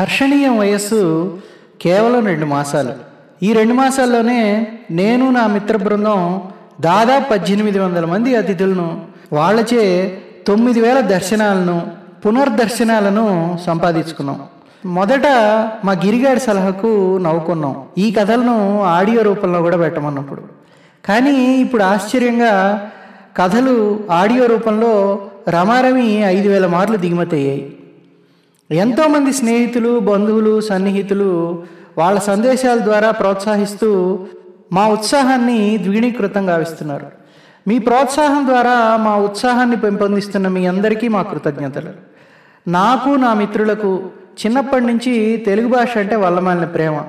హర్షణీయం 0.00 0.58
వయస్సు 0.58 1.38
కేవలం 1.80 2.26
రెండు 2.26 2.46
మాసాలు. 2.46 2.92
ఈ 3.42 3.52
రెండు 3.52 3.74
మాసాల్లోనే 3.74 4.66
నేను 4.90 5.30
నా 5.30 5.46
మిత్ర 5.46 5.76
బృందం 5.76 6.40
దాదాపు 6.80 7.30
పద్దెనిమిది 7.30 7.78
వందల 7.78 8.04
మంది 8.04 8.36
అతిథులను 8.36 9.00
వాళ్ళచే 9.32 10.18
తొమ్మిది 10.46 10.80
వేల 10.80 11.00
దర్శనాలను 11.00 11.82
పునర్దర్శనాలను 12.26 13.58
సంపాదించుకున్నాం. 13.66 14.42
మొదట 14.84 15.26
మా 15.84 15.92
గిరిగాడి 15.92 16.40
సలహాకు 16.40 17.18
నవ్వుకున్నాం. 17.18 17.76
ఈ 17.98 18.10
కథలను 18.10 18.82
ఆడియో 18.82 19.22
రూపంలో 19.22 19.62
కూడా 19.62 19.76
పెట్టమన్నప్పుడు. 19.76 20.42
కానీ 21.04 21.56
ఇప్పుడు 21.56 21.82
ఆశ్చర్యంగా 21.82 22.86
కథలు 23.36 24.00
ఆడియో 24.10 24.46
రూపంలో 24.46 25.22
రమారమి 25.48 26.22
ఐదు 26.22 26.48
వేల 26.48 26.66
మార్లు 26.66 26.96
దిగుమతి 26.96 27.36
అయ్యాయి. 27.36 27.76
ఎంతోమంది 28.70 29.32
స్నేహితులు 29.32 29.98
బంధువులు 29.98 30.60
సన్నిహితులు 30.60 31.62
వాళ్ళ 31.98 32.18
సందేశాల 32.18 32.78
ద్వారా 32.78 33.10
ప్రోత్సహిస్తూ 33.10 34.18
మా 34.72 34.88
ఉత్సాహాన్ని 34.88 35.78
ద్విగుణీకృతం 35.78 36.48
గావిస్తున్నారు. 36.48 37.06
మీ 37.68 37.78
ప్రోత్సాహం 37.78 38.46
ద్వారా 38.46 38.96
మా 38.96 39.16
ఉత్సాహాన్ని 39.16 39.76
పెంపొందిస్తున్న 39.76 40.48
మీ 40.48 40.66
అందరికీ 40.66 41.08
మా 41.08 41.22
కృతజ్ఞతలు. 41.22 41.90
నాకు 42.70 43.08
నా 43.08 43.34
మిత్రులకు 43.34 44.00
చిన్నప్పటి 44.46 44.86
నుంచి 44.86 45.42
తెలుగు 45.46 45.68
భాష 45.68 45.98
అంటే 45.98 46.16
వల్లమాలిన 46.16 46.64
ప్రేమ. 46.64 47.02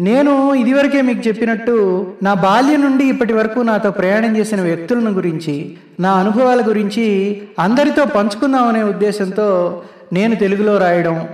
నేను 0.00 0.54
ఇదివరకే 0.54 1.00
మీకు 1.02 1.28
చెప్పినట్టు 1.28 2.06
నా 2.22 2.34
బాల్యం 2.34 2.80
నుండి 2.80 3.04
ఇప్పటి 3.04 3.32
వరకు 3.32 3.60
నాతో 3.60 3.90
ప్రయాణం 3.90 4.36
చేసిన 4.36 4.60
వ్యక్తులను 4.60 5.10
గురించి 5.10 5.76
నా 6.00 6.12
అనుభవాల 6.12 6.60
గురించి 6.68 7.42
అందరితో 7.58 8.04
పంచుకుందామనే 8.04 8.82
ఉద్దేశంతో 8.82 9.82
నేను 10.12 10.34
తెలుగులో 10.34 10.78
రాయడం. 10.78 11.28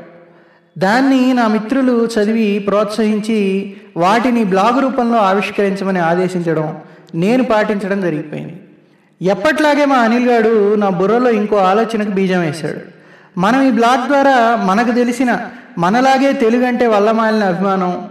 దాన్ని 0.78 1.34
నా 1.34 1.46
మిత్రులు 1.46 2.06
చదివి 2.06 2.58
ప్రోత్సహించి 2.58 3.76
వాటిని 3.96 4.44
బ్లాగ్ 4.44 4.82
రూపంలో 4.82 5.18
ఆవిష్కరించమని 5.18 5.98
ఆదేశించడం 5.98 6.76
నేను 7.14 7.44
పాటించడం 7.44 8.00
జరిగిపోయింది. 8.00 8.60
ఎప్పట్లాగే 9.22 9.84
మా 9.84 9.96
అనిల్ 9.96 10.28
గారు 10.28 10.74
నా 10.74 10.88
బుర్రలో 10.88 11.30
ఇంకో 11.30 11.56
ఆలోచనకు 11.56 12.10
బీజం 12.10 12.40
వేశాడు. 12.40 12.80
మనం 13.40 13.62
ఈ 13.62 13.70
బ్లాగ్ 13.70 14.06
ద్వారా 14.06 14.56
మనకు 14.64 14.90
తెలిసిన 14.90 15.38
మనలాగే 15.78 16.32
తెలుగు 16.32 16.66
అంటే 16.66 16.86
వల్లమాలిన 16.86 17.44
అభిమానం 17.44 18.08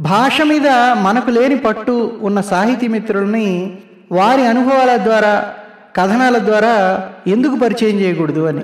భాష 0.00 0.42
మీద 0.42 0.68
మనకు 1.02 1.30
లేని 1.30 1.56
పట్టు 1.56 2.12
ఉన్న 2.22 2.40
సాహితీ 2.40 2.86
మిత్రుల్ని 2.86 3.78
వారి 4.12 4.46
అనుభవాల 4.46 4.96
ద్వారా 4.96 5.54
కథనాల 5.96 6.38
ద్వారా 6.38 7.08
ఎందుకు 7.26 7.56
పరిచయం 7.56 8.00
చేయకూడదు 8.00 8.40
అని. 8.40 8.60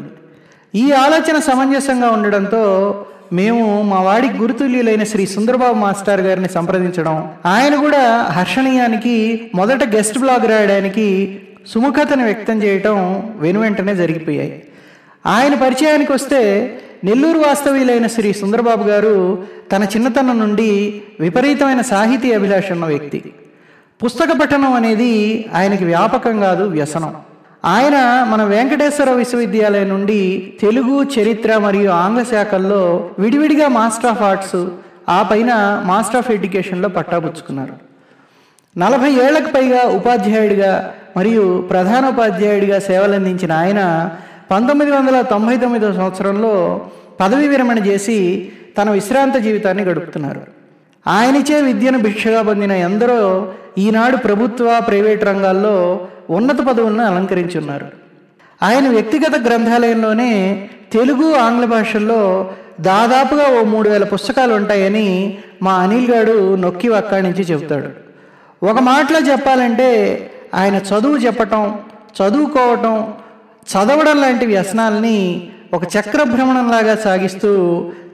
ఈ 0.74 0.92
ఆలోచన 0.92 1.38
సమంజసంగా 1.38 2.10
ఉండడంతో 2.10 3.04
మేము 3.32 3.82
మా 3.82 4.00
వాడికి 4.00 4.38
గురుతుల్యులైన 4.38 5.04
శ్రీ 5.04 5.26
సుందరబాబు 5.26 5.74
మాస్టర్ 5.74 6.20
గారిని 6.20 6.48
సంప్రదించడం 6.48 7.28
ఆయన 7.46 7.74
కూడా 7.76 8.22
హర్షణీయానికి 8.22 9.50
మొదట 9.54 9.96
గెస్ట్ 9.96 10.18
బ్లాగ్ 10.18 10.48
రాయడానికి 10.48 11.38
సుముఖతను 11.66 12.24
వ్యక్తం 12.24 12.62
చేయటం 12.62 12.96
వెనువెంటనే 13.36 13.94
జరిగిపోయాయి. 13.94 14.62
ఆయన 15.26 15.54
పరిచయానికి 15.54 16.12
వస్తే 16.12 16.40
నెల్లూరు 17.04 17.38
వాస్తవ్యులైన 17.38 18.06
శ్రీ 18.06 18.32
సుందరబాబు 18.32 18.88
గారు 18.88 19.44
తన 19.72 19.84
చిన్నతనం 19.84 20.38
నుండి 20.38 21.02
విపరీతమైన 21.20 21.80
సాహితీ 21.80 22.32
అభిలాష 22.32 22.72
ఉన్న 22.72 22.84
వ్యక్తి. 22.84 23.32
పుస్తక 24.04 24.28
పఠనం 24.42 24.72
అనేది 24.72 25.44
ఆయనకి 25.54 25.84
వ్యాపకం 25.84 26.40
కాదు 26.40 26.64
వ్యసనం. 26.64 27.16
ఆయన 27.64 28.26
మన 28.28 28.44
వెంకటేశ్వర 28.44 29.10
విశ్వవిద్యాలయం 29.10 29.88
నుండి 29.88 30.52
తెలుగు 30.60 31.02
చరిత్ర 31.02 31.56
మరియు 31.56 31.90
ఆంగ్ల 31.90 32.22
శాఖల్లో 32.22 33.10
విడివిడిగా 33.18 33.68
మాస్టర్ 33.68 34.10
ఆఫ్ 34.10 34.22
ఆర్ట్స్ 34.22 34.66
ఆ 35.08 35.22
పైన 35.22 35.82
మాస్టర్ 35.86 36.16
ఆఫ్ 36.16 36.30
ఎడ్యుకేషన్లో 36.30 36.88
పట్టాపుచ్చుకున్నారు. 36.88 37.74
నలభై 38.78 39.10
ఏళ్ళకు 39.10 39.52
పైగా 39.52 39.88
ఉపాధ్యాయుడిగా 39.88 40.94
మరియు 41.16 41.66
ప్రధానోపాధ్యాయుడిగా 41.70 42.78
సేవలందించిన 42.78 43.52
ఆయన 43.52 44.10
పంతొమ్మిది 44.50 44.90
వందల 44.90 45.20
తొంభై 45.20 45.56
తొమ్మిదో 45.56 45.92
సంవత్సరంలో 45.92 46.86
పదవి 47.20 47.48
విరమణ 47.48 47.78
చేసి 47.78 48.48
తన 48.78 48.90
విశ్రాంత 48.90 49.36
జీవితాన్ని 49.36 49.84
గడుపుతున్నారు. 49.84 50.40
ఆయనచే 51.06 51.60
విద్యను 51.60 51.98
భిక్షగా 51.98 52.42
పొందిన 52.42 52.72
ఎందరో 52.72 53.52
ఈనాడు 53.78 54.16
ప్రభుత్వ 54.16 54.80
ప్రైవేట్ 54.88 55.24
రంగాల్లో 55.24 56.08
ఉన్నత 56.30 56.58
పదవులను 56.58 57.04
అలంకరించి 57.04 57.58
ఉన్నారు. 57.58 57.86
ఆయన 58.62 58.88
వ్యక్తిగత 58.88 59.46
గ్రంథాలయంలోనే 59.46 60.30
తెలుగు 60.92 61.34
ఆంగ్ల 61.34 61.64
భాషల్లో 61.64 62.50
దాదాపుగా 62.80 63.60
ఓ 63.60 63.64
మూడు 63.64 63.88
వేల 63.88 64.04
పుస్తకాలు 64.04 64.54
ఉంటాయని 64.54 65.38
మా 65.62 65.74
అనిల్ 65.74 66.10
గాడు 66.10 66.54
నొక్కి 66.54 66.88
వక్కాణించి 66.88 67.42
చెబుతాడు. 67.44 67.88
ఒక 68.66 68.78
మాటలో 68.80 69.20
చెప్పాలంటే 69.20 69.88
ఆయన 70.54 70.76
చదువు 70.76 71.16
చెప్పటం 71.16 71.78
చదువుకోవటం 72.22 73.14
చదవడం 73.72 74.20
లాంటి 74.20 74.46
వ్యసనాలని 74.46 75.48
ఒక 75.72 75.84
చక్ర 75.84 76.22
భ్రమణంలాగా 76.22 76.96
సాగిస్తూ 76.96 77.50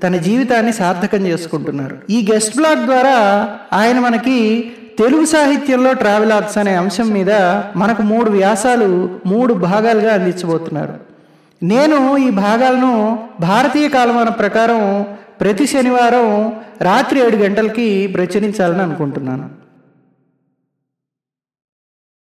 తన 0.03 0.17
జీవితాన్ని 0.17 0.73
సార్థకం 0.73 1.27
చేసుకుంటున్నారు. 1.27 1.99
ఈ 2.11 2.27
గెస్ట్ 2.33 2.57
బ్లాగ్ 2.57 2.85
ద్వారా 2.85 3.49
ఆయన 3.73 3.99
మనకి 3.99 4.73
తెలుగు 4.99 5.25
సాహిత్యంలో 5.25 5.93
ట్రావెల్ 5.93 6.33
ఆర్ట్స్ 6.33 6.59
అనే 6.59 6.75
అంశం 6.75 7.09
మీద 7.09 7.31
మనకు 7.77 8.03
మూడు 8.03 8.31
వ్యాసాలు 8.31 9.11
మూడు 9.27 9.55
భాగాలుగా 9.55 10.15
అందించబోతున్నారు. 10.15 10.95
నేను 11.63 12.17
ఈ 12.17 12.31
భాగాలను 12.31 13.19
భారతీయ 13.41 13.89
కాలమాన 13.89 14.29
ప్రకారం 14.29 15.07
ప్రతి 15.41 15.67
శనివారం 15.67 16.53
రాత్రి 16.81 17.27
ఏడు 17.27 17.37
గంటలకి 17.37 18.07
ప్రచురించాలని 18.07 18.83
అనుకుంటున్నాను. 18.83 19.64